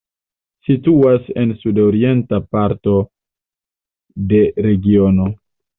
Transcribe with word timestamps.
Situas 0.69 1.27
en 1.43 1.51
sudorienta 1.63 2.41
parto 2.57 2.97
de 4.35 4.45
regiono. 4.71 5.33